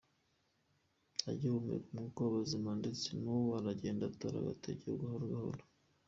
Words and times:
agihumeka 1.31 1.81
umwuka 1.89 2.19
wabazima 2.25 2.71
ndetse 2.81 3.07
nubu 3.21 3.49
aragenda 3.59 4.03
atora 4.11 4.35
agatege 4.39 4.85
gahoro 5.01 5.25
gahoro. 5.33 5.61